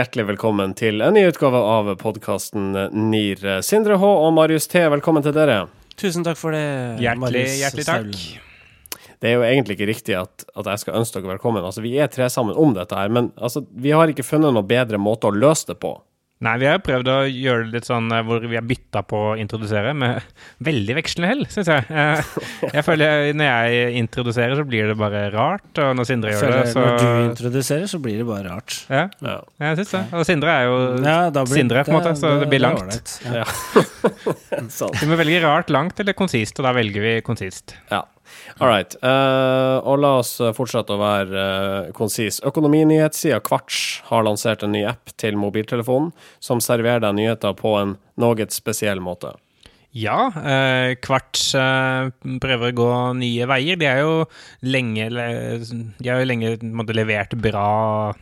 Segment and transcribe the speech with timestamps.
[0.00, 2.70] Hjertelig velkommen til en ny utgave av podkasten
[3.10, 3.42] NIR.
[3.60, 5.66] Sindre H og Marius T, velkommen til dere.
[6.00, 6.62] Tusen takk for det.
[7.02, 9.02] Hjertelig, Marius hjertelig takk.
[9.20, 11.60] Det er jo egentlig ikke riktig at, at jeg skal ønske dere velkommen.
[11.60, 14.70] Altså, Vi er tre sammen om dette her, men altså, vi har ikke funnet noen
[14.70, 15.92] bedre måte å løse det på.
[16.40, 19.02] Nei, vi har jo prøvd å gjøre det litt sånn eh, hvor vi har bytta
[19.04, 20.22] på å introdusere, med
[20.70, 21.84] veldig vekslende hell, syns jeg.
[21.92, 22.22] Eh,
[22.78, 26.62] Jeg føler Når jeg introduserer, så blir det bare rart, og når Sindre gjør det,
[26.72, 28.78] så Når du introduserer, så blir det bare rart.
[28.88, 29.36] Ja, Ja.
[29.66, 30.02] jeg syns det.
[30.16, 33.18] Og Sindre er jo Ja, blir- Sindre, på en måte, så det blir langt.
[33.20, 33.44] Det Ja.
[33.44, 34.64] Ja.
[34.80, 34.96] sånn.
[34.96, 37.76] Vi må velge rart, langt eller konsist, og da velger vi konsist.
[37.92, 38.00] Ja.
[38.60, 38.94] All right.
[39.02, 42.40] Uh, og la oss eh, fortsette å være uh, konsis.
[42.46, 46.10] Økonominyhetssida Kvarts har lansert en ny app til mobiltelefonen
[46.44, 49.32] som serverer deg nyheter på en noe spesiell måte.
[49.96, 52.10] Ja, eh, Kvarts eh,
[52.42, 53.78] prøver å gå nye veier.
[53.80, 54.12] De er jo
[54.62, 55.58] lenge, le-
[55.98, 58.12] de har jo lenge måtte, levert bra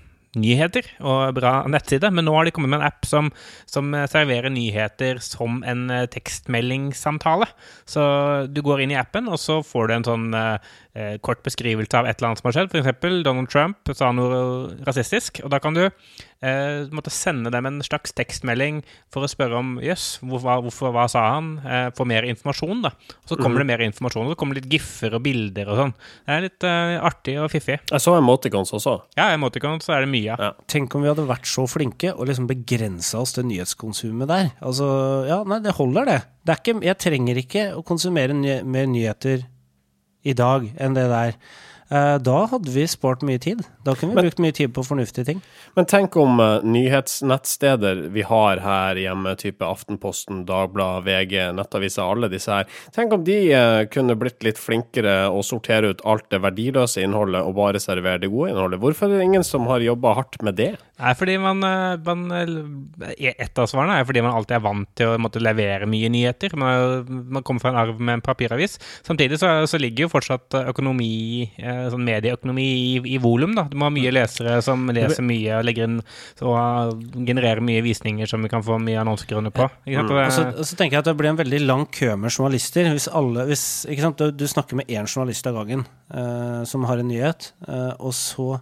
[0.40, 3.30] nyheter og bra nettside, men nå har de kommet med en app som,
[3.68, 7.48] som eh, serverer nyheter som en eh, tekstmeldingssamtale.
[7.88, 8.02] Så
[8.50, 10.74] du går inn i appen, og så får du en sånn eh,
[11.22, 12.72] kort beskrivelse av et eller annet som har skjedd.
[12.74, 13.22] F.eks.
[13.26, 14.38] Donald Trump sa noe
[14.86, 18.80] rasistisk, og da kan du eh, måtte sende dem en slags tekstmelding
[19.12, 21.50] for å spørre om jøss, hvorfor, hvorfor, hva sa han?
[21.62, 22.92] Eh, få mer informasjon, da.
[23.22, 25.82] Og så kommer det mer informasjon, og så kommer det litt giffer og bilder og
[25.82, 25.94] sånn.
[25.98, 27.80] Det er litt eh, artig og fiffig.
[27.90, 28.96] Jeg så emoticons også.
[29.18, 30.38] Ja, emoticons er det mye.
[30.38, 30.52] Ja.
[30.70, 34.50] Tenk om vi hadde vært så flinke og liksom begrensa oss til nyhetskonsumet der.
[34.64, 34.88] Altså,
[35.28, 36.18] ja, nei, det holder, det.
[36.46, 39.44] det er ikke, jeg trenger ikke å konsumere ny mer nyheter
[40.28, 41.34] i dag enn det der.
[41.88, 43.62] Eh, da hadde vi spart mye tid.
[43.86, 45.38] Da kunne vi Men- brukt mye tid på fornuftige ting.
[45.76, 52.28] Men tenk om uh, nyhetsnettsteder vi har her hjemme, type Aftenposten, Dagbladet, VG, Nettaviser, alle
[52.28, 52.68] disse her.
[52.92, 57.40] Tenk om de uh, kunne blitt litt flinkere å sortere ut alt det verdiløse innholdet
[57.46, 58.82] og bare servere det gode innholdet.
[58.84, 60.74] Hvorfor er det ingen som har jobba hardt med det?
[60.98, 64.88] Nei, fordi man, eh, man eh, Et av svarene er fordi man alltid er vant
[64.98, 66.56] til å måtte levere mye nyheter.
[66.58, 68.78] Man, man kommer fra en arv med en papiravis.
[69.06, 73.54] Samtidig så, så ligger jo fortsatt økonomi, eh, sånn medieøkonomi i, i volum.
[73.70, 76.00] Du må ha mye lesere som leser mye og legger inn
[76.42, 79.68] og genererer mye visninger som vi kan få mye annonsekroner på.
[79.86, 80.14] Sant?
[80.14, 82.90] Og så, og så tenker jeg at det blir en veldig lang kø med journalister.
[82.94, 83.68] Hvis alle, hvis?
[84.18, 88.14] Du, du snakker med én journalist av gangen uh, som har en nyhet, uh, og
[88.16, 88.56] så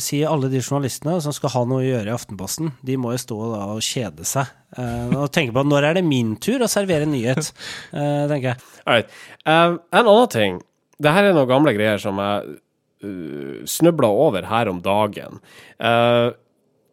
[0.00, 3.22] sier alle de journalistene som skal ha noe å gjøre i Aftenposten, de må jo
[3.22, 4.52] stå da og kjede seg.
[4.78, 7.50] eh, og tenke på når er det min tur å servere nyhet,
[7.92, 8.62] eh, tenker jeg.
[8.86, 9.10] Right.
[9.44, 10.60] Eh, en annen ting.
[11.02, 12.56] Det her er noen gamle greier som jeg
[13.04, 15.42] uh, snubla over her om dagen.
[15.76, 16.32] Uh,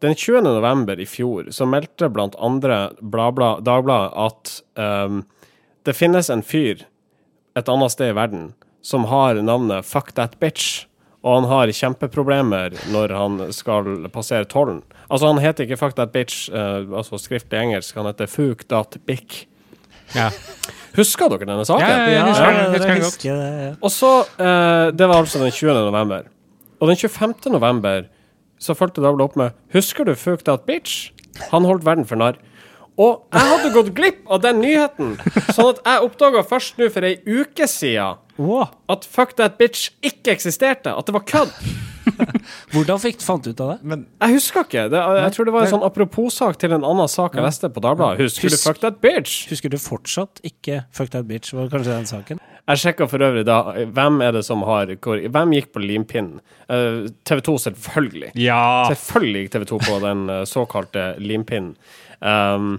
[0.04, 0.44] den 20.
[0.44, 5.22] november i fjor så meldte blant andre Dagbladet at um,
[5.88, 6.84] det finnes en fyr
[7.56, 8.50] et annet sted i verden
[8.84, 10.84] som har navnet Fuck That Bitch.
[11.24, 14.82] Og han har kjempeproblemer når han skal passere tollen.
[15.08, 19.00] Altså, han heter ikke Fuck That Bitch, uh, altså skriftlig engelsk, han heter Fuck That
[19.08, 19.46] Bick.
[20.18, 20.30] ja.
[20.94, 21.82] Husker dere denne saken?
[21.82, 22.98] Ja, ja, ja.
[23.00, 23.72] husker det, ja.
[23.80, 25.74] Og så, uh, Det var altså den 20.
[25.88, 26.28] november.
[26.80, 27.34] Og den 25.
[27.56, 28.10] november
[28.60, 31.12] så fulgte Dagbladet opp med Husker du Fuck That Bitch?
[31.52, 32.36] Han holdt verden for narr.
[33.00, 35.16] Og jeg hadde gått glipp av den nyheten,
[35.56, 38.70] sånn at jeg oppdaga først nå for ei uke siden Wow.
[38.90, 40.94] at Fuck That Bitch ikke eksisterte.
[40.94, 41.52] At det var kødd.
[42.74, 44.00] Hvordan fikk, du fant ut av det?
[44.26, 44.88] Jeg husker ikke.
[44.92, 47.84] Det, jeg tror det var en sånn apropos-sak til en annen sak jeg leste på
[47.84, 48.24] Dagbladet.
[48.26, 49.46] Husker du Fuck That Bitch?
[49.52, 51.54] Husker du fortsatt ikke Fuck that bitch?
[51.56, 52.42] Var kanskje den saken?
[52.64, 53.58] Jeg sjekka for øvrig da
[53.92, 56.40] hvem er det som har hvor, Hvem gikk på limpinnen?
[56.72, 58.32] Uh, TV 2, selvfølgelig.
[58.40, 58.64] ja.
[58.92, 61.76] Selvfølgelig gikk TV 2 på den eh, såkalte limpinnen.
[62.24, 62.78] Um,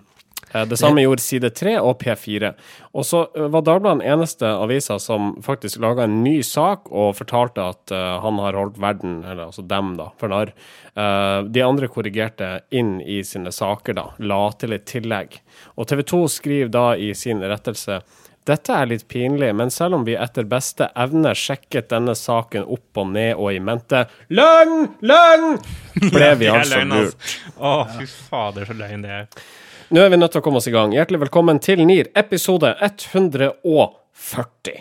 [0.68, 2.52] det samme gjorde Side 3 og P4.
[2.94, 7.16] Og så eh, var Dagbladet den eneste avisa som faktisk laga en ny sak og
[7.18, 10.54] fortalte at eh, han har holdt verden, eller altså dem, da, for narr.
[10.94, 14.10] Eh, de andre korrigerte inn i sine saker, da.
[14.22, 15.40] La til et tillegg.
[15.74, 18.02] Og TV 2 skriver da i sin rettelse
[18.44, 23.00] dette er litt pinlig, men selv om vi etter beste evne sjekket denne saken opp
[23.00, 24.90] og ned og i mente Løgn!
[25.00, 25.56] Løgn!
[26.12, 27.30] ble vi altså lurt.
[27.56, 29.46] Å, fy fader, så løgn det er.
[29.92, 30.94] Nå er vi nødt til å komme oss i gang.
[30.96, 34.78] Hjertelig velkommen til NIR, episode 140.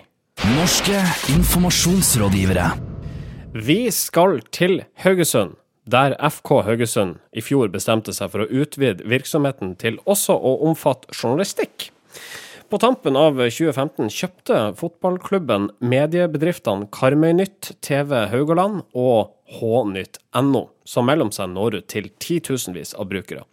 [0.56, 1.02] Norske
[1.34, 2.70] informasjonsrådgivere.
[3.52, 9.76] Vi skal til Haugesund, der FK Haugesund i fjor bestemte seg for å utvide virksomheten
[9.76, 11.90] til også å omfatte journalistikk.
[12.72, 21.52] På tampen av 2015 kjøpte fotballklubben mediebedriftene Karmøynytt, TV Haugaland og Hnytt.no, som mellom seg
[21.52, 23.44] når ut til titusenvis av brukere.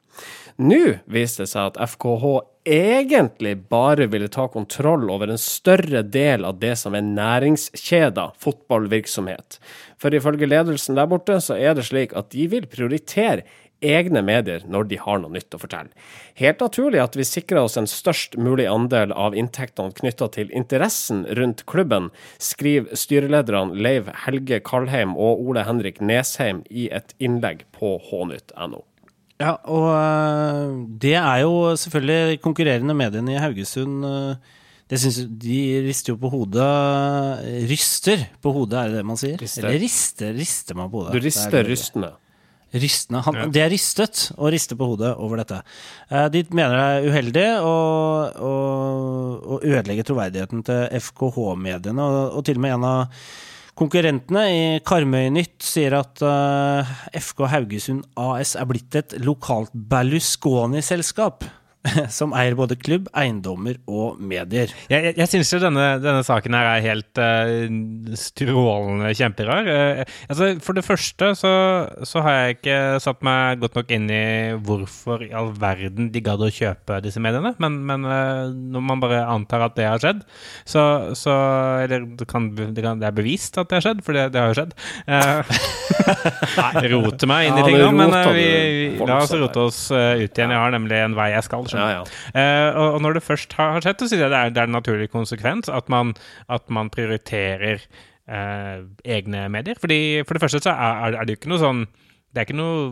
[0.60, 2.24] Nå viste det seg at FKH
[2.68, 9.56] egentlig bare ville ta kontroll over en større del av det som er næringskjeda fotballvirksomhet.
[9.96, 13.46] For ifølge ledelsen der borte så er det slik at de vil prioritere
[13.80, 15.88] egne medier når de har noe nytt å fortelle.
[16.36, 21.24] Helt naturlig at vi sikrer oss en størst mulig andel av inntektene knytta til interessen
[21.40, 27.96] rundt klubben, skriver styrelederne Leiv Helge Kalheim og Ole Henrik Nesheim i et innlegg på
[28.10, 28.89] hnytt.no.
[29.40, 34.34] Ja, og øh, det er jo selvfølgelig konkurrerende mediene i Haugesund øh,
[34.90, 39.38] det synes, De rister jo på hodet Ryster på hodet, er det det man sier?
[39.40, 39.62] Rister.
[39.62, 41.14] Eller rister, rister man på hodet?
[41.14, 42.10] Du er rister rystende.
[42.74, 43.20] Rystende.
[43.26, 45.62] Han, Det er rystet å riste på hodet over dette.
[46.10, 47.76] Eh, De mener det er uheldig å,
[48.50, 48.52] å,
[49.42, 53.24] å ødelegge troverdigheten til FKH-mediene, og, og til og med en av
[53.78, 56.90] konkurrentene i Karmøy-Nytt sier at eh,
[57.20, 61.46] FK Haugesund AS er blitt et lokalt Berlusconi-selskap.
[62.12, 64.72] Som eier både klubb, eiendommer og medier.
[64.90, 67.54] Jeg, jeg, jeg syns jo denne, denne saken her er helt uh,
[68.20, 69.68] strålende kjemperar.
[69.70, 71.52] Uh, altså, for det første så,
[72.04, 74.24] så har jeg ikke satt meg godt nok inn i
[74.60, 77.54] hvorfor i all verden de gadd å kjøpe disse mediene.
[77.64, 80.20] Men, men uh, når man bare antar at det har skjedd,
[80.68, 80.84] så,
[81.16, 81.38] så
[81.80, 84.42] Eller det, kan, det, kan, det er bevist at det har skjedd, for det, det
[84.42, 84.76] har jo skjedd.
[86.50, 88.44] Uh, roter meg inn i Ja, ting nå, men vi,
[88.96, 90.52] vi, la oss rote oss ut igjen.
[90.52, 91.69] Jeg har nemlig en vei jeg skal.
[91.70, 91.96] Skjønner.
[91.96, 92.42] Ja, ja.
[92.42, 94.62] Eh, og, og når det først har, har skjedd, så sier jeg det er, det
[94.62, 96.14] er en naturlig konsekvens at man,
[96.52, 98.78] at man prioriterer eh,
[99.16, 99.80] egne medier.
[99.80, 101.84] Fordi For det første så er, er det jo ikke noe sånn
[102.30, 102.90] Det er ikke noe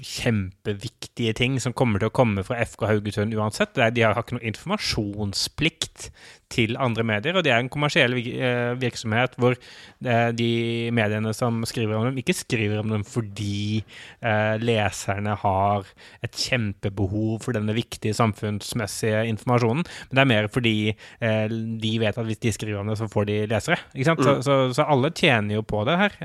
[0.00, 3.76] kjempeviktige ting som kommer til å komme fra FK Haugesund uansett.
[3.76, 6.08] De har ikke noen informasjonsplikt
[6.52, 10.50] til andre medier, og det er en kommersiell eh, virksomhet hvor eh, de
[10.94, 15.88] mediene som skriver om dem, ikke skriver om dem fordi eh, leserne har
[16.24, 20.74] et kjempebehov for denne viktige samfunnsmessige informasjonen, men det er mer fordi
[21.22, 23.78] de vet at hvis de skriver om det, så får de lesere.
[23.94, 24.22] Ikke sant?
[24.24, 26.16] Så, så, så alle tjener jo på det her.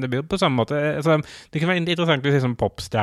[0.00, 1.18] Det blir jo på samme måte altså,
[1.52, 2.56] Det kunne være interessant å si som liksom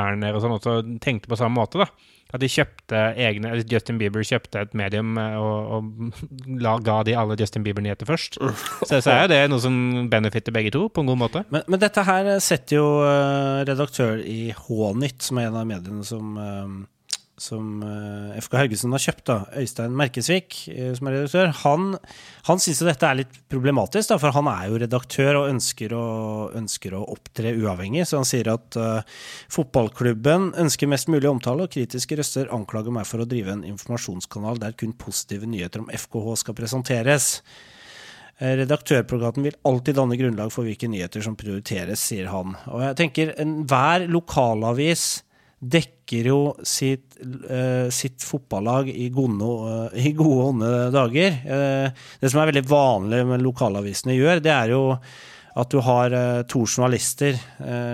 [0.06, 1.90] popstjerner og sånn også tenkte på samme måte, da.
[2.34, 7.13] At de kjøpte egne Justin Bieber kjøpte et medium eh, og, og la, ga de
[7.16, 8.40] alle Justin Bieber-nyheter først.
[8.90, 11.46] Så, så er det noe som benefitter begge to, på en god måte.
[11.54, 16.04] Men, men dette her setter jo eh, redaktør i H-nytt, som er en av mediene
[16.08, 16.75] som, eh,
[17.38, 21.90] som eh, FK Haugesund har kjøpt, da, Øystein Merkesvik, eh, som er redaktør, han,
[22.48, 26.06] han syns dette er litt problematisk, da, for han er jo redaktør og ønsker å,
[26.56, 28.06] ønsker å opptre uavhengig.
[28.08, 29.04] Så han sier at uh,
[29.52, 34.62] fotballklubben ønsker mest mulig omtale, og kritiske røster anklager meg for å drive en informasjonskanal
[34.64, 37.30] der kun positive nyheter om FKH skal presenteres.
[38.36, 42.56] Redaktørplakaten vil alltid danne grunnlag for hvilke nyheter som prioriteres, sier han.
[42.68, 45.25] Og jeg tenker, Enhver lokalavis
[45.72, 47.18] dekker jo sitt,
[47.50, 49.52] uh, sitt fotballag i gode,
[49.98, 51.40] i gode og onde dager.
[51.46, 54.84] Uh, det som er veldig vanlig med lokalavisene gjør, det er jo
[55.56, 56.12] at du har
[56.52, 57.38] to journalister,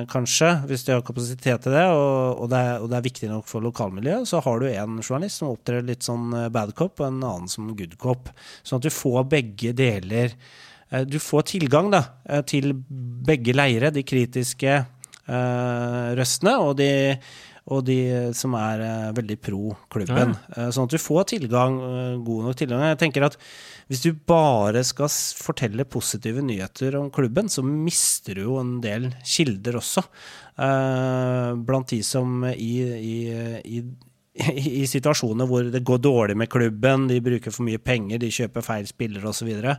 [0.09, 3.29] kanskje, hvis de har kapasitet til det, og, og, det er, og det er viktig
[3.29, 7.06] nok for lokalmiljøet, så har du en journalist som opptrer litt sånn bad cop, og
[7.06, 8.31] en annen som good cop.
[8.65, 10.33] Sånn at du får begge deler.
[11.06, 12.01] Du får tilgang da,
[12.50, 12.74] til
[13.29, 14.79] begge leire, de kritiske
[16.17, 16.89] røstene og de,
[17.72, 17.98] og de
[18.34, 20.34] som er eh, veldig pro klubben.
[20.58, 22.82] Eh, sånn at du får tilgang, eh, god nok tilgang.
[22.89, 23.38] Jeg tenker at
[23.91, 29.12] hvis du bare skal fortelle positive nyheter om klubben, så mister du jo en del
[29.27, 30.01] kilder også.
[31.65, 33.15] Blant de som i, i,
[33.77, 33.82] i,
[34.82, 38.65] i situasjoner hvor det går dårlig med klubben, de bruker for mye penger, de kjøper
[38.65, 39.77] feil spillere osv., så, videre,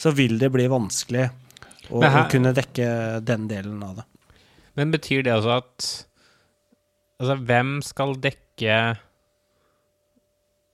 [0.00, 1.26] så vil det bli vanskelig
[1.90, 2.88] å, her- å kunne dekke
[3.26, 4.06] den delen av det.
[4.78, 5.88] Men betyr det altså at
[7.20, 8.78] Altså, hvem skal dekke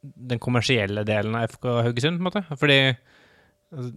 [0.00, 2.44] den kommersielle delen av FK Haugesund, på en måte?
[2.56, 3.90] Fordi altså,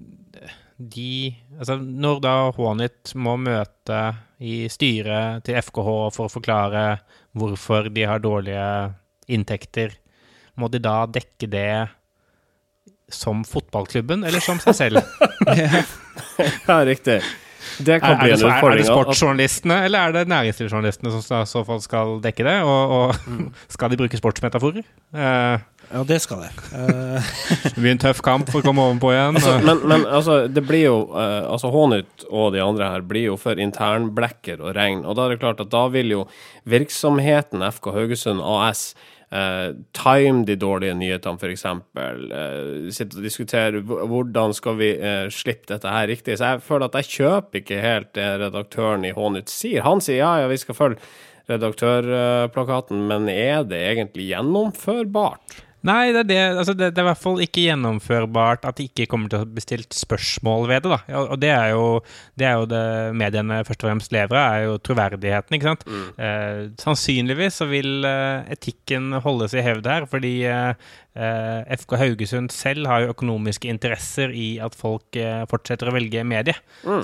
[0.77, 3.99] de Altså, når da Hånit må møte
[4.43, 6.85] i styret til FKH for å forklare
[7.37, 8.65] hvorfor de har dårlige
[9.31, 9.95] inntekter,
[10.59, 11.69] må de da dekke det
[13.13, 15.03] som fotballklubben, eller som seg selv?
[16.67, 17.19] Ja, riktig.
[17.79, 21.11] Det kan Er, bli er, det, så- er, er det sportsjournalistene, eller er det næringslivsjournalistene
[21.21, 22.57] som i så fall skal dekke det?
[22.61, 23.15] Og, og
[23.73, 24.83] skal de bruke sportsmetaforer?
[25.15, 25.59] Eh,
[25.91, 26.51] Ja, det skal det.
[26.73, 27.31] Eh,
[27.73, 29.39] det blir en tøff kamp for å komme ovenpå igjen.
[29.39, 33.27] Altså, men, men altså, det blir jo eh, Altså, Hånytt og de andre her blir
[33.31, 35.03] jo for internblekker og regn.
[35.05, 36.27] Og da er det klart at da vil jo
[36.69, 38.91] virksomheten FK Haugesund AS
[39.33, 41.63] Uh, time de dårlige nyhetene, f.eks.
[41.65, 46.35] Uh, sitte og diskutere hvordan skal vi uh, slippe dette her riktig.
[46.37, 49.81] Så jeg føler at jeg kjøper ikke helt det redaktøren i Hånytt sier.
[49.87, 51.01] Han sier ja, ja, vi skal følge
[51.49, 55.57] redaktørplakaten, men er det egentlig gjennomførbart?
[55.83, 58.85] Nei, det er, det, altså det, det er i hvert fall ikke gjennomførbart at det
[58.87, 60.93] ikke kommer til å bli stilt spørsmål ved det.
[60.93, 61.21] da.
[61.25, 61.85] Og det er jo
[62.39, 62.83] det, er jo det
[63.19, 65.57] mediene først og fremst lever av, er jo troverdigheten.
[65.57, 65.83] ikke sant?
[66.15, 70.71] Eh, sannsynligvis så vil eh, etikken holdes i hevd her, fordi eh,
[71.19, 76.23] eh, FK Haugesund selv har jo økonomiske interesser i at folk eh, fortsetter å velge
[76.23, 76.55] medie.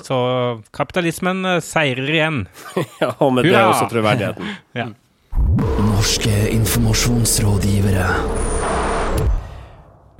[0.08, 0.16] Så
[0.72, 2.42] kapitalismen eh, seirer igjen.
[3.00, 3.68] Ja, og med det Hurra!
[3.74, 4.56] også troverdigheten.
[4.80, 4.88] Ja.
[5.80, 8.08] Norske informasjonsrådgivere.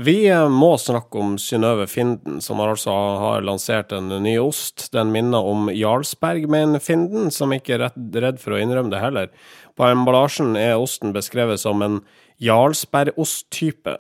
[0.01, 4.87] Vi eh, må snakke om Synnøve Finden, som altså har lansert en ny ost.
[4.95, 9.29] Den minner om Jarlsberg, men Finden, som ikke er redd, for å innrømme det heller.
[9.77, 12.01] På emballasjen er osten beskrevet som en
[12.41, 13.99] Jarlsbergost-type.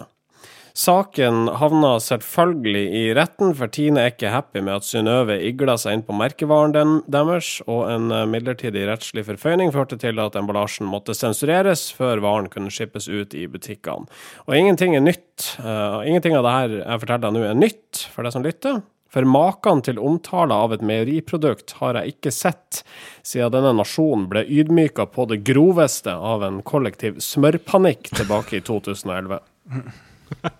[0.77, 5.99] Saken havna selvfølgelig i retten, for Tine er ikke happy med at Synnøve igla seg
[5.99, 10.89] inn på merkevaren den, deres, og en eh, midlertidig rettslig forføyning førte til at emballasjen
[10.91, 14.07] måtte sensureres før varen kunne skippes ut i butikkene.
[14.47, 15.27] Og ingenting er nytt.
[15.59, 18.81] Uh, ingenting av det her jeg forteller deg nå er nytt for deg som lytter.
[19.11, 22.83] For maken til omtale av et meieriprodukt har jeg ikke sett
[23.27, 29.41] siden denne nasjonen ble ydmyka på det groveste av en kollektiv smørpanikk tilbake i 2011.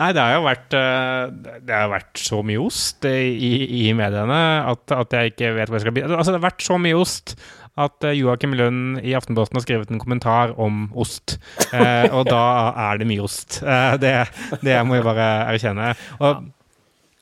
[0.00, 4.38] Nei, det har jo vært, eh, det har vært så mye ost i, i mediene
[4.70, 6.16] at, at jeg ikke vet hvor jeg skal begynne.
[6.16, 7.34] Altså, det har vært så mye ost
[7.80, 11.36] at eh, Joakim Lund i Aftenposten har skrevet en kommentar om ost.
[11.74, 12.44] Eh, og da
[12.88, 13.60] er det mye ost.
[13.64, 14.14] Eh, det,
[14.64, 15.92] det må jeg bare erkjenne.
[16.22, 16.48] Og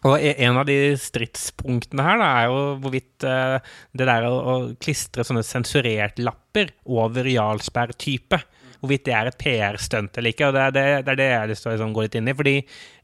[0.06, 3.56] og e- en av de stridspunktene her da, er jo hvorvidt eh,
[3.98, 8.38] det der å, å klistre sånne sensurerte lapper over Jarlsberg-type
[8.78, 10.48] Hvorvidt det er et PR-stunt eller ikke.
[10.48, 12.18] og Det er det, det, er det jeg har lyst til å liksom, gå litt
[12.20, 12.36] inn i.
[12.38, 12.54] fordi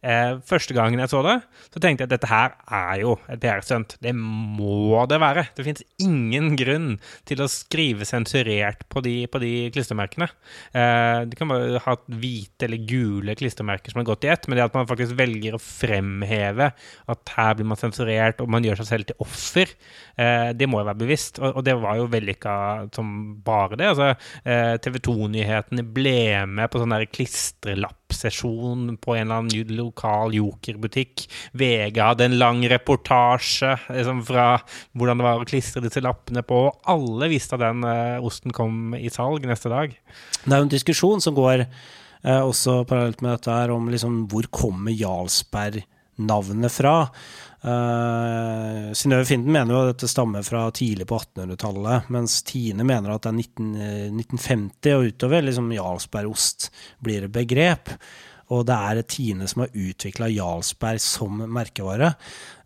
[0.05, 1.39] eh, Første gangen jeg så det,
[1.73, 3.97] så tenkte jeg at dette her er jo et PR-stunt.
[4.05, 5.47] Det må det være.
[5.57, 6.91] Det fins ingen grunn
[7.29, 10.29] til å skrive sensurert på de, på de klistremerkene.
[10.77, 14.59] Eh, de kan bare ha hvite eller gule klistremerker som har gått i ett, men
[14.59, 16.71] det at man faktisk velger å fremheve
[17.11, 19.75] at her blir man sensurert, og man gjør seg selv til offer,
[20.21, 21.41] eh, det må jo være bevisst.
[21.43, 22.55] Og, og det var jo vellykka
[22.95, 23.91] som bare det.
[23.93, 24.13] altså
[24.45, 26.19] eh, TV 2-nyhetene ble
[26.51, 27.09] med på sånn der
[28.15, 31.27] klistrelappsesjon på en eller annen lokal jokerbutikk.
[31.53, 34.61] VG hadde en lang reportasje liksom, fra
[34.93, 36.73] hvordan det var å klistre disse lappene på.
[36.87, 39.95] Alle visste at den uh, osten kom i salg neste dag.
[40.45, 44.27] Det er jo en diskusjon som går uh, også parallelt med dette her, om liksom
[44.31, 47.11] hvor kommer Jarlsberg-navnet fra?
[47.65, 53.15] Uh, Synnøve Finden mener jo at dette stammer fra tidlig på 1800-tallet, mens Tine mener
[53.15, 56.69] at det er 19, eh, 1950 og utover liksom Jarlsbergost
[57.05, 57.95] blir et begrep.
[58.53, 62.13] Og det er Tine som har utvikla Jarlsberg som merkevare.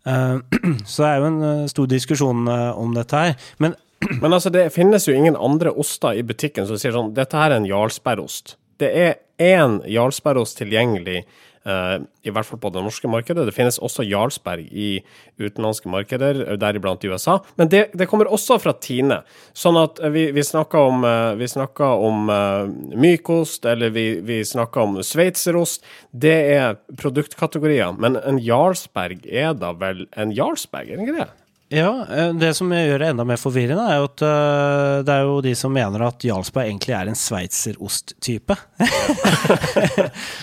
[0.07, 0.43] Uh,
[0.89, 3.37] så det er jo en eh, stor diskusjon eh, om dette her.
[3.63, 3.77] Men
[4.21, 7.51] Men altså, det finnes jo ingen andre oster i butikken som sier sånn Dette her
[7.51, 8.55] er en Jarlsbergost.
[8.79, 13.43] Det er én Jarlsbergost tilgjengelig, eh, i hvert fall på det norske markedet.
[13.45, 15.01] Det finnes også Jarlsberg i
[15.39, 17.39] utenlandske markeder, deriblant i USA.
[17.59, 19.21] Men det, det kommer også fra Tine.
[19.57, 24.07] Sånn at eh, vi, vi snakker om, eh, vi snakker om eh, mykost, eller vi,
[24.25, 25.85] vi snakker om sveitserost.
[26.11, 27.95] Det er produktkategorier.
[27.99, 31.29] Men en Jarlsberg er da vel en Jarlsberg, er det ikke det?
[31.69, 35.27] Ja, eh, det som gjør det enda mer forvirrende, er jo at eh, det er
[35.27, 38.55] jo de som mener at Jarlsberg egentlig er en sveitserost-type.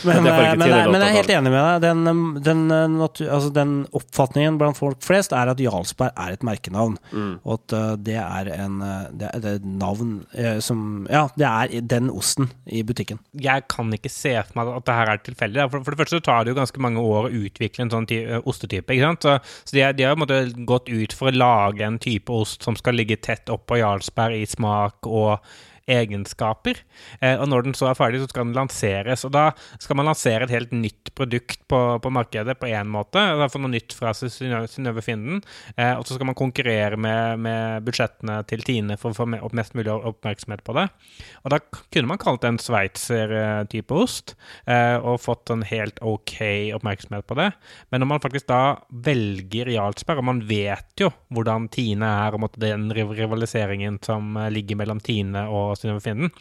[0.07, 1.83] men, eh, men, jeg- men jeg er helt enig med deg.
[1.83, 6.95] Den, den, altså den oppfatningen blant folk flest er at Jarlsberg er et merkenavn,
[7.43, 7.75] og at
[8.07, 8.79] det er en
[9.17, 10.15] det er, det er et navn
[10.63, 13.19] som Ja, det er den osten i butikken.
[13.35, 15.67] jeg kan ikke se for meg at det her er tilfeldig.
[15.73, 18.07] For, for det første så tar det jo ganske mange år å utvikle en sånn
[18.47, 18.95] ostetype.
[18.95, 19.27] ikke sant?
[19.27, 21.85] Så, så de, er- de har jo på en måte gått ut for å lage
[21.87, 25.41] en type ost som skal ligge tett oppå Jarlsberg i smak og
[25.87, 26.81] egenskaper.
[27.21, 29.25] Eh, og når den så er ferdig, så skal den lanseres.
[29.27, 29.51] Og da
[29.83, 33.23] skal man lansere et helt nytt produkt på, på markedet på én måte.
[33.53, 35.43] få noe nytt fra Synnøve Finden.
[35.77, 39.77] Eh, og så skal man konkurrere med, med budsjettene til Tine for å få mest
[39.79, 40.89] mulig oppmerksomhet på det.
[41.45, 44.35] Og da kunne man kalt det en sveitser-type ost,
[44.67, 47.53] eh, og fått en helt ok oppmerksomhet på det.
[47.91, 48.61] Men når man faktisk da
[49.07, 55.01] velger Jarlsberg, og man vet jo hvordan Tine er, og den rivaliseringen som ligger mellom
[55.05, 56.33] Tine og Synnøve fienden.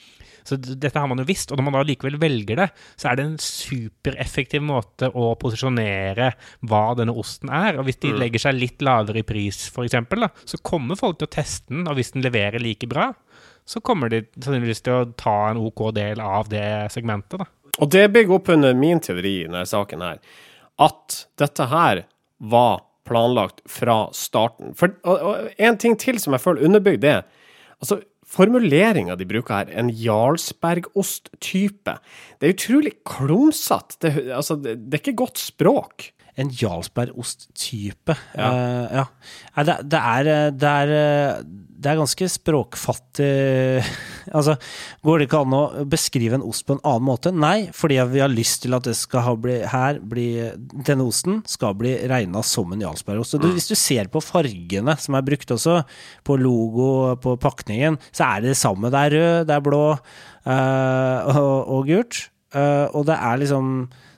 [0.46, 2.68] så dette har man jo visst, og når man da likevel velger det,
[3.02, 6.32] så er det en supereffektiv måte å posisjonere
[6.70, 7.80] hva denne osten er.
[7.80, 11.36] Og hvis de legger seg litt lavere i pris, eksempel, så kommer folk til å
[11.38, 13.10] teste den, og hvis den leverer like bra,
[13.66, 17.50] så kommer de sannsynligvis til å ta en OK del av det segmentet, da.
[17.82, 20.20] Og det bygger opp under min teori i denne saken her,
[20.80, 22.06] at dette her
[22.38, 24.74] var planlagt fra starten.
[24.78, 27.18] For og, og en ting til som jeg føler underbygd det,
[27.82, 31.98] altså formuleringa de bruker her, en Jarlsbergost-type,
[32.40, 34.00] det er utrolig klumsete.
[34.02, 36.12] Det, altså, det, det er ikke godt språk.
[36.36, 38.16] En Jarlsbergost-type.
[38.36, 38.50] Ja.
[38.50, 39.06] Uh, ja.
[39.56, 40.88] Nei, det, det, er, det, er,
[41.76, 43.30] det er ganske språkfattig
[44.36, 44.56] Altså,
[45.06, 47.34] går det ikke an å beskrive en ost på en annen måte?
[47.36, 50.28] Nei, fordi vi har lyst til at det skal ha bli, her bli
[50.88, 53.38] Denne osten skal bli regna som en Jarlsbergost.
[53.38, 53.52] Mm.
[53.56, 55.82] hvis du ser på fargene som er brukt også,
[56.26, 58.90] på logo, på pakningen, så er det det samme.
[58.94, 62.26] Det er rød, det er blå øh, og, og gult.
[62.56, 63.72] Eh, og det er liksom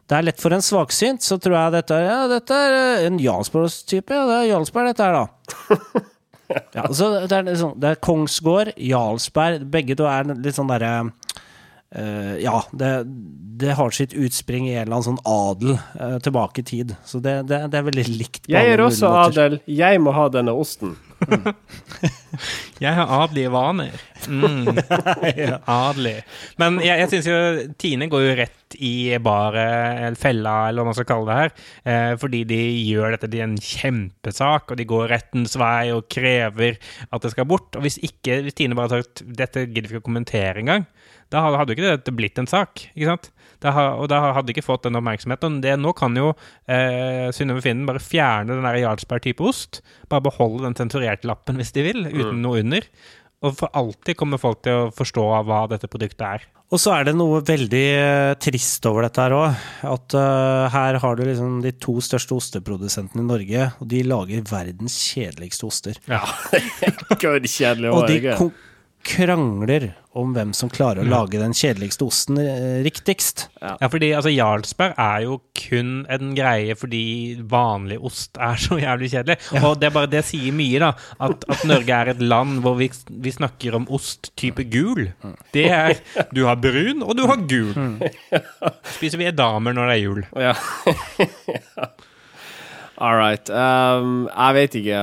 [0.08, 3.18] det er lett for en svaksynt, så tror jeg dette er, ja, dette er en
[3.20, 4.16] Jarlsberg-type.
[4.16, 6.06] Ja, det er Jarlsberg, dette her, da.
[6.78, 10.92] ja, så det er, liksom, det er Kongsgård, Jarlsberg, begge to er litt sånn derre
[11.08, 12.92] uh, ja, det,
[13.58, 16.96] det har sitt utspring i en eller annen sånn adel uh, tilbake i tid.
[17.08, 18.46] Så det, det, er veldig likt.
[18.52, 19.60] Jeg er også adel.
[19.66, 20.96] Jeg må ha denne osten.
[22.84, 23.96] Jeg har adelige vaner.
[24.30, 24.68] Mm.
[25.80, 26.20] Adelig.
[26.62, 27.38] Men jeg, jeg syns jo
[27.82, 28.94] Tine går jo rett i
[29.24, 29.64] bare
[30.08, 31.54] eller fella, eller hva man skal kalle det her,
[31.88, 32.60] eh, fordi de
[32.90, 37.48] gjør dette til en kjempesak, og de går rettens vei og krever at det skal
[37.50, 37.72] bort.
[37.80, 40.86] Og hvis ikke, hvis Tine bare hadde sagt dette gidder vi ikke å kommentere engang,
[41.34, 42.90] da hadde jo ikke dette blitt en sak.
[42.94, 43.32] ikke sant?
[43.64, 45.62] Da, har, og da hadde de ikke fått den oppmerksomheten.
[45.64, 46.32] Det, nå kan jo
[46.70, 49.82] eh, Synnøve Finden bare fjerne den der Jarlsberg-type ost.
[50.12, 52.86] Bare beholde den sensurerte lappen hvis de vil, uten noe under.
[53.46, 56.46] Og for alltid kommer folk til å forstå hva dette produktet er.
[56.68, 59.68] Og så er det noe veldig eh, trist over dette her òg.
[59.88, 64.44] At uh, her har du liksom de to største osteprodusentene i Norge, og de lager
[64.50, 66.02] verdens kjedeligste oster.
[66.12, 66.26] Ja.
[67.22, 68.50] Kjedelig å Og de være.
[69.06, 73.46] Krangler om hvem som klarer å lage den kjedeligste osten eh, riktigst.
[73.62, 77.04] Ja, fordi altså, Jarlsberg er jo kun en greie fordi
[77.50, 79.38] vanlig ost er så jævlig kjedelig.
[79.62, 80.92] Og det er bare det sier mye, da.
[81.28, 82.90] At, at Norge er et land hvor vi,
[83.24, 85.06] vi snakker om ost type gul.
[85.54, 86.02] Det er
[86.34, 87.74] Du har brun, og du har gul.
[88.98, 90.26] Spiser vi damer når det er jul.
[90.48, 90.56] Ja.
[92.98, 93.50] All right.
[93.54, 95.02] Um, jeg vet ikke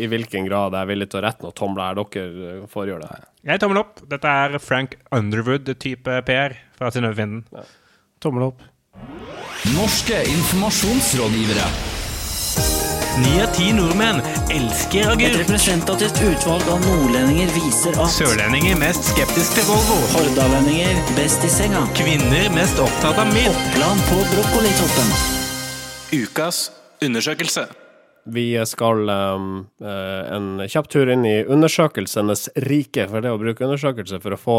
[0.00, 1.98] i hvilken grad jeg er villig til å rette noen tomler her.
[2.00, 3.28] Dere eh, får gjøre det.
[3.50, 4.00] Jeg tommel opp.
[4.08, 7.66] Dette er Frank Underwood-type PR fra Synnøve ja.
[8.24, 8.64] Tommel opp.
[9.74, 11.68] Norske informasjonsrådgivere.
[13.18, 14.20] Ni av ti nordmenn
[14.54, 19.98] elsker Et representativt utvalg av nordlendinger viser at Sørlendinger mest skeptisk til Volvo.
[20.14, 21.82] hordalendinger best i senga.
[21.98, 23.52] Kvinner mest opptatt av mild.
[23.52, 25.14] Oppland på brokkolitoppen.
[26.14, 26.68] Ukas
[27.04, 27.68] undersøkelse.
[28.28, 33.06] Vi skal um, eh, en kjapp tur inn i undersøkelsenes rike.
[33.08, 34.58] For det å bruke undersøkelse for å få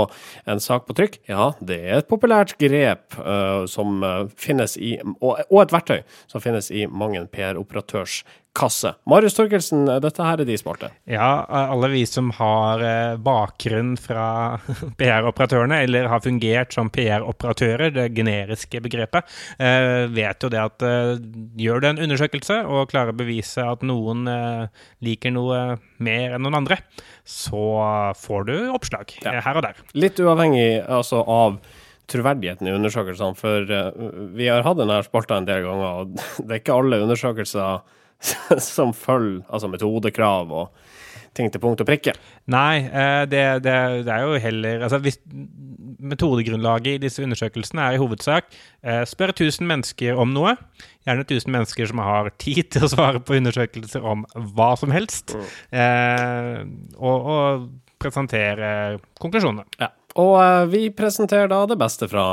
[0.50, 4.96] en sak på trykk, ja, det er et populært grep uh, som eh, finnes i
[5.20, 6.00] og, og et verktøy
[6.32, 8.24] som finnes i mange PR-operatørs
[8.58, 8.92] kasse.
[9.08, 10.90] Marius Torkelsen, dette her er de sparte.
[11.08, 14.58] Ja, alle vi som har eh, bakgrunn fra
[15.00, 19.30] PR-operatørene, eller har fungert som PR-operatører, det generiske begrepet,
[19.62, 21.12] eh, vet jo det at eh,
[21.62, 24.26] gjør du en undersøkelse og klarer å bevise at noen
[25.06, 25.60] liker noe
[26.04, 26.80] mer enn noen andre,
[27.24, 27.62] så
[28.18, 29.38] får du oppslag Ja.
[29.46, 29.78] her og der.
[29.94, 31.60] Litt uavhengig altså, av
[32.10, 33.70] troverdigheten i undersøkelsene, for
[34.36, 36.18] vi har hatt denne spalta en del ganger, og
[36.50, 37.86] det er ikke alle undersøkelser
[38.74, 40.74] som følger altså metodekrav og
[41.38, 42.16] ting til punkt og prikke.
[42.52, 43.76] Nei, eh, det, det,
[44.08, 45.20] det er jo heller altså hvis
[46.00, 48.48] Metodegrunnlaget i disse undersøkelsene er i hovedsak
[48.82, 50.56] eh, spør 1000 mennesker om noe.
[51.08, 55.36] Gjerne 1000 mennesker som har tid til å svare på undersøkelser om hva som helst.
[55.76, 56.60] Eh,
[56.98, 59.68] og, og presentere konklusjonene.
[59.82, 59.92] Ja.
[60.18, 62.32] Og eh, vi presenterer da det beste fra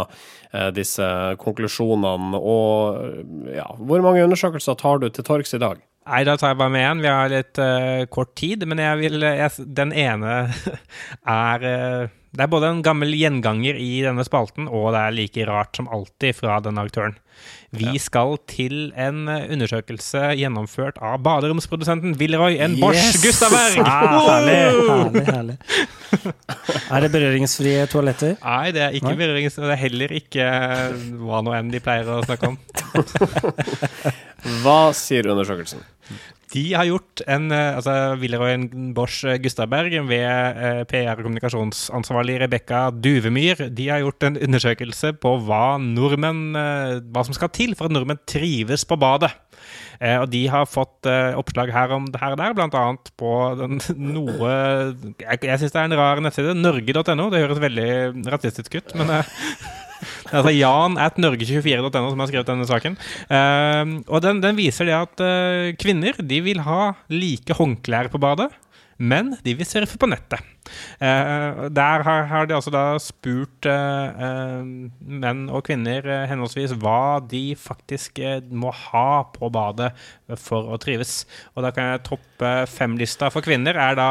[0.52, 1.06] eh, disse
[1.42, 2.40] konklusjonene.
[2.40, 5.82] Og ja, hvor mange undersøkelser tar du til torgs i dag?
[6.06, 7.02] Nei, da tar jeg bare med én.
[7.02, 8.62] Vi har litt uh, kort tid.
[8.68, 10.36] Men jeg vil, jeg, den ene
[11.36, 15.46] er uh, Det er både en gammel gjenganger i denne spalten, og det er like
[15.48, 17.16] rart som alltid fra denne aktøren.
[17.76, 22.76] Vi skal til en eh, undersøkelse gjennomført av baderomsprodusenten Wilroy N.
[22.78, 22.80] Yes!
[22.80, 23.80] Bosch Gustavberg.
[23.82, 24.54] Ah, herlig,
[24.86, 25.56] herlig, herlig.
[26.86, 28.36] Er det berøringsfrie toaletter?
[28.40, 29.26] Nei, det er ikke berøringsfrie.
[29.26, 29.58] berørings...
[29.66, 30.48] Det er heller ikke
[31.26, 32.60] hva nå enn de pleier å snakke om.
[34.62, 35.82] Hva sier undersøkelsen?
[36.54, 38.54] De har gjort en eh, altså Villeroy
[38.94, 43.66] Bosch eh, Gustavberg ved eh, PR- og kommunikasjonsansvarlig Rebekka Duvemyr.
[43.74, 48.22] De har gjort en undersøkelse på hva nordmenn Hva som skal til for at nordmenn
[48.30, 49.32] trives på badet.
[49.96, 54.50] Og de har fått oppslag her om her og der, annet på den, noe
[55.16, 56.54] Jeg, jeg syns det er en rar nettside.
[56.58, 57.30] Norge.no.
[57.32, 57.88] Det høres veldig
[58.28, 59.16] rasistisk ut, men
[60.30, 62.98] altså Jan at norge24.no som har skrevet denne saken.
[63.30, 68.22] Uh, og den, den viser det at uh, kvinner de vil ha like håndklær på
[68.22, 68.52] badet.
[68.96, 70.40] men de vil surfe på nettet.
[70.96, 74.62] Uh, der har, har de altså da spurt eh,
[75.04, 79.92] menn og kvinner henholdsvis hva de faktisk må ha på badet
[80.40, 81.26] for å trives.
[81.54, 83.76] Og da kan jeg toppe fem-lista for kvinner.
[83.76, 84.10] Er da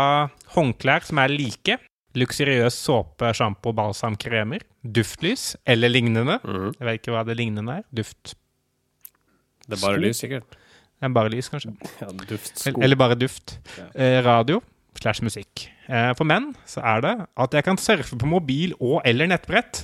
[0.54, 1.80] håndklær som er like.
[2.16, 4.64] Luksuriøs såpe, sjampo, balsam, kremer.
[4.86, 6.38] Duftlys eller lignende.
[6.44, 6.70] Mm.
[6.78, 7.88] Jeg vet ikke hva det lignende er.
[7.96, 8.36] Duft.
[9.66, 10.58] Det er bare lys, sikkert.
[10.96, 11.74] Det er Bare lys, kanskje.
[12.02, 12.70] Ja, duftsko.
[12.70, 13.58] Eller, eller bare duft.
[13.78, 13.88] Ja.
[13.96, 14.62] Eh, radio
[15.00, 15.66] slash musikk.
[15.90, 19.84] Eh, for menn så er det at jeg kan surfe på mobil og eller nettbrett.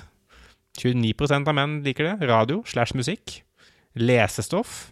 [0.80, 2.30] 29% av menn liker det.
[2.30, 3.42] Radio slash musikk.
[4.00, 4.92] Lesestoff.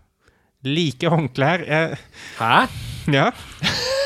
[0.67, 1.63] Like håndklær.
[1.63, 1.95] Eh,
[2.41, 2.67] Hæ?
[3.15, 3.29] ja.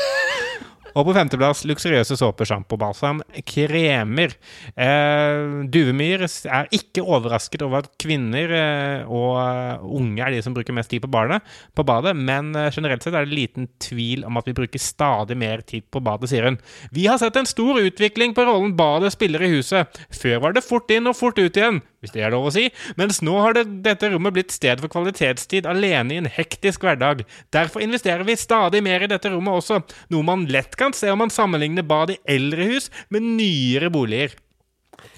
[0.94, 4.34] Og på femteplass luksuriøse såper, sjampo, balsam, kremer.
[4.78, 10.54] Eh, Duvemyr er ikke overrasket over at kvinner eh, og eh, unge er de som
[10.54, 11.40] bruker mest tid på badet,
[11.74, 15.36] på badet men eh, generelt sett er det liten tvil om at vi bruker stadig
[15.38, 16.60] mer tid på badet, sier hun.
[16.94, 19.98] Vi har sett en stor utvikling på rollen badet spiller i huset.
[20.14, 22.68] Før var det fort inn og fort ut igjen, hvis det er lov å si,
[23.00, 27.24] mens nå har det, dette rommet blitt sted for kvalitetstid alene i en hektisk hverdag.
[27.54, 29.80] Derfor investerer vi stadig mer i dette rommet også,
[30.12, 34.34] noe man lett kan se om man sammenligner bad i eldre hus med nyere boliger.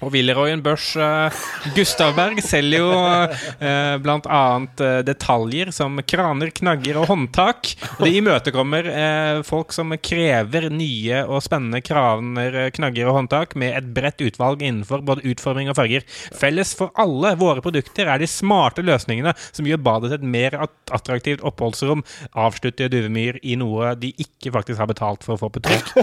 [0.05, 1.37] Og Willeroyen Børs eh,
[1.73, 7.71] Gustav Berg selger jo eh, blant annet eh, detaljer som kraner, knagger og håndtak.
[7.97, 13.57] Og det imøtekommer eh, folk som krever nye og spennende kraner, eh, knagger og håndtak
[13.57, 16.05] med et bredt utvalg innenfor både utforming og farger.
[16.37, 20.59] Felles for alle våre produkter er de smarte løsningene som gjør badet til et mer
[20.61, 22.05] attraktivt oppholdsrom,
[22.37, 25.93] avslutter Duvemyr i noe de ikke faktisk har betalt for å få på trykk.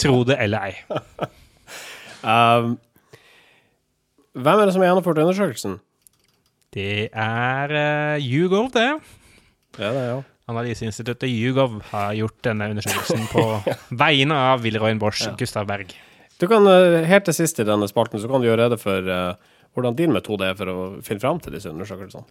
[0.00, 1.30] Tro det eller ei.
[2.24, 2.78] Um,
[4.34, 5.78] hvem er det som har gjennomført undersøkelsen?
[6.74, 8.88] Det er uh, YouGov, det.
[9.78, 10.22] Ja, det er jo.
[10.50, 13.44] Analyseinstituttet YouGov har gjort denne undersøkelsen på
[14.04, 15.94] vegne av Willeroyen Bosch Gustav Berg.
[16.40, 19.06] Du kan, eh, Helt til sist i denne spalten så kan du gjøre rede for
[19.06, 22.26] uh, hvordan din metode er for å finne fram til disse undersøkelsene.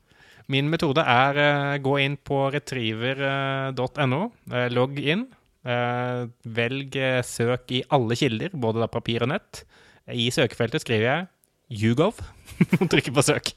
[0.51, 5.25] Min metode er uh, gå inn på retriever.no, uh, logg inn.
[5.63, 9.63] Uh, velg eh, søk i alle kilder, både da papir og nett.
[10.11, 11.27] I søkefeltet skriver jeg
[11.71, 12.19] YouGov
[12.91, 13.53] Trykk på søk.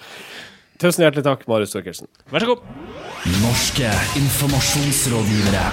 [0.82, 2.06] Tusen hjertelig takk, Marius Storkelsen.
[2.30, 2.66] Vær så god.
[3.42, 3.88] Norske
[4.20, 5.64] informasjonsrådgivere.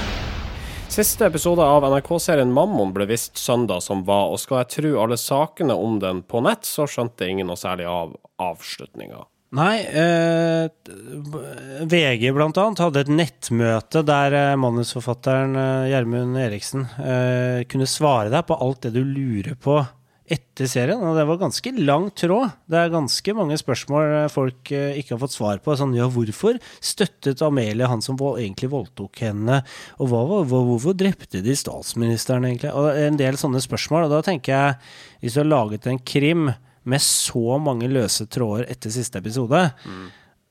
[0.90, 5.18] Siste episode av NRK-serien Mammon ble vist søndag som var, og skal jeg tro alle
[5.20, 9.26] sakene om den på nett, så skjønte ingen noe særlig av avslutninga.
[9.56, 10.66] Nei, eh,
[11.86, 18.34] VG blant annet hadde et nettmøte der eh, manusforfatteren eh, Gjermund Eriksen eh, kunne svare
[18.34, 19.78] deg på alt det du lurer på
[20.26, 22.56] etter serien, og det var ganske lang tråd.
[22.66, 25.76] Det er ganske mange spørsmål eh, folk eh, ikke har fått svar på.
[25.78, 29.62] Sånn, ja, hvorfor støttet Amelie han som egentlig voldtok henne?
[30.02, 32.74] Og hva, hva, hvorfor drepte de statsministeren, egentlig?
[32.74, 34.08] Og en del sånne spørsmål.
[34.08, 34.80] Og da tenker jeg,
[35.22, 36.50] hvis du har laget en krim
[36.86, 39.62] med så mange løse tråder etter siste episode,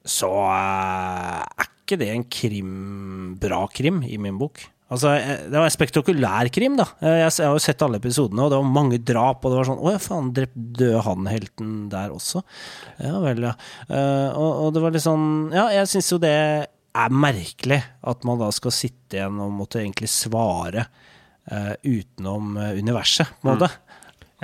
[0.05, 2.73] så eh, er ikke det en krim,
[3.43, 4.63] bra krim, i min bok.
[4.93, 6.85] Altså, eh, Det var en spektakulær krim, da.
[7.01, 9.69] Eh, Jeg har jo sett alle episodene, og det var mange drap, og det var
[9.71, 12.43] sånn Å ja, faen, drept døde han helten der også?
[13.01, 13.55] Ja vel, ja.
[13.89, 16.35] Eh, og, og det var litt sånn Ja, jeg syns jo det
[16.95, 20.85] er merkelig at man da skal sitte igjen og måtte egentlig svare
[21.51, 23.67] uh, utenom universet, på en måte.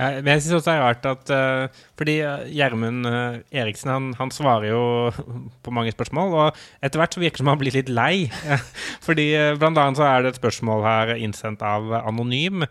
[0.01, 3.91] Ja, men jeg syns også det er rart at uh, Fordi eh, Gjermund uh, Eriksen
[3.93, 4.83] han, han svarer jo
[5.65, 8.31] på mange spørsmål, og etter hvert så virker det som han blir litt lei.
[9.07, 12.65] fordi uh, blant annet så er det et spørsmål her innsendt av Anonym,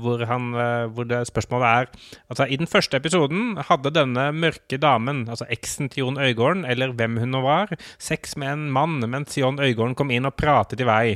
[0.00, 0.48] hvor, han,
[0.94, 1.88] hvor det spørsmålet er
[2.30, 6.94] Altså, i den første episoden hadde denne mørke damen, altså eksen til Jon Øygården, eller
[6.96, 10.80] hvem hun nå var, sex med en mann mens Jon Øygården kom inn og pratet
[10.80, 11.06] i vei.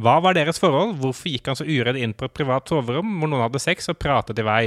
[0.00, 0.94] Hva var deres forhold?
[1.00, 3.98] Hvorfor gikk han så uredd inn på et privat soverom hvor noen hadde sex og
[4.00, 4.62] pratet i vei?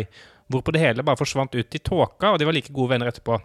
[0.52, 3.40] Hvorpå det hele bare forsvant ut i tåka, og de var like gode venner etterpå.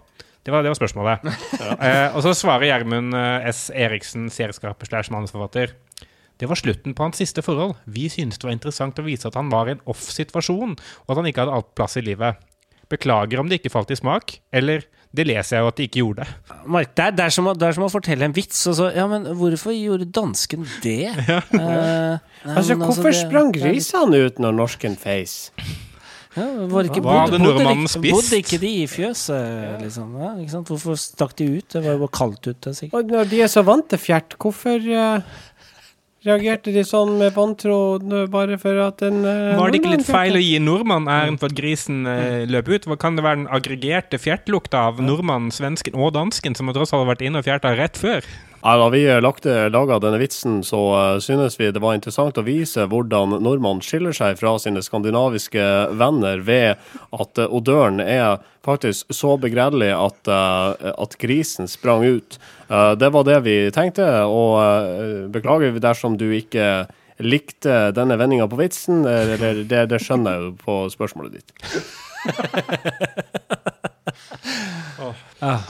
[0.45, 1.25] Det var, det var spørsmålet.
[1.87, 3.69] eh, og så svarer Gjermund eh, S.
[3.73, 5.73] Eriksen, serieskaper slash manusforfatter.
[6.39, 7.75] Det var slutten på hans siste forhold.
[7.89, 11.21] Vi syntes det var interessant å vise at han var i en off-situasjon, og at
[11.21, 12.39] han ikke hadde alt plass i livet.
[12.93, 14.85] Beklager om det ikke falt i smak, eller
[15.17, 16.27] det leser jeg jo at de ikke gjorde.
[16.69, 18.75] Mark, det, er, det, er som å, det er som å fortelle en vits, og
[18.77, 21.09] så Ja, men hvorfor gjorde dansken det?
[21.29, 25.51] Eh, nei, Altså, men hvorfor det- sprang grisene ut når norsken feis?
[26.37, 28.15] Ja, var ikke, Hva hadde nordmannen ikke, spist?
[28.15, 30.13] bodde ikke de i fjøset, liksom?
[30.23, 30.69] Ja, ikke sant?
[30.71, 31.67] Hvorfor stakk de ut?
[31.73, 32.95] Det var jo kaldt ute, sikkert.
[33.01, 35.41] Og når de er så vant til fjert, hvorfor eh,
[36.29, 37.99] reagerte de sånn med vantro
[38.31, 41.51] bare for at en uh, Var det ikke litt feil å gi nordmann æren for
[41.51, 42.89] at grisen eh, løp ut?
[43.01, 47.09] Kan det være den aggregerte fjertlukta av nordmannen, svensken og dansken som har tross alt
[47.11, 48.27] vært inne og fjerta rett før?
[48.63, 49.05] Ja, da vi
[49.71, 54.17] laga denne vitsen, så uh, synes vi det var interessant å vise hvordan nordmannen skiller
[54.17, 55.63] seg fra sine skandinaviske
[55.99, 56.75] venner ved
[57.15, 62.39] at uh, odøren er faktisk så begredelig at, uh, at grisen sprang ut.
[62.69, 66.85] det var det vi tenkte, og beklager dersom du ikke
[67.25, 71.49] likte denne vendinga på vitsen, eller det, det skjønner jeg jo på spørsmålet ditt.
[75.05, 75.23] oh.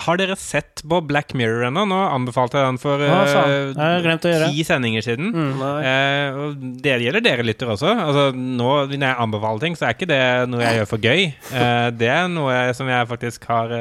[0.05, 1.85] Har dere sett på Black Mirror ennå?
[1.90, 5.31] Nå anbefalte jeg den for uh, ti sendinger siden.
[5.35, 6.42] Mm, uh,
[6.83, 7.92] det gjelder dere lytter også.
[7.92, 11.31] Altså, nå, når jeg anbefaler ting, så er ikke det noe jeg gjør for gøy.
[11.53, 13.79] Uh, det er noe som jeg faktisk har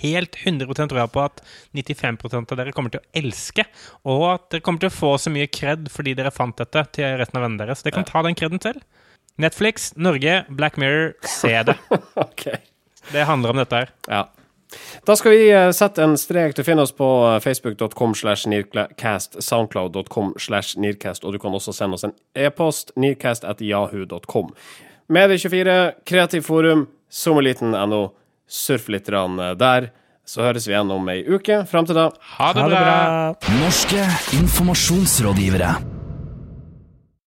[0.00, 1.40] helt 100 tror jeg på at
[1.76, 3.66] 95% av dere kommer til å elske.
[4.08, 7.18] Og at dere kommer til å få så mye kred fordi dere fant dette til
[7.20, 7.84] resten av vennene deres.
[7.84, 8.84] Dere kan ta den kreden selv.
[9.40, 11.74] Netflix, Norge, Black Mirror, se det.
[12.26, 12.62] okay.
[13.12, 13.92] Det handler om dette her.
[14.08, 14.24] Ja.
[15.06, 16.56] Da skal vi eh, sette en strek.
[16.56, 21.74] Du finner oss på eh, facebook.com slash nearcast, soundcloud.com slash nearcast, og du kan også
[21.76, 24.54] sende oss en e-post, nearcast at yahoo.com.
[25.12, 28.06] Medie24, Kreativ Forum, sommerliten.no.
[28.48, 29.90] Surf litt der.
[30.24, 31.64] Så høres vi igjen om ei uke.
[31.68, 32.94] Fram til da, ha det, ha det bra.
[33.40, 33.58] bra.
[33.60, 34.06] Norske
[34.40, 35.93] informasjonsrådgivere.